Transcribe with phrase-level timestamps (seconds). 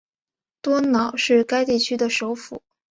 [0.63, 2.63] 多瑙是该地区的首府。